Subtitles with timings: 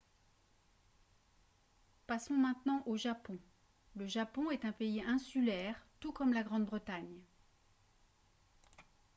[2.07, 3.37] passons maintenant au japon
[3.95, 7.21] le japon est un pays insulaire tout comme la grande-bretagne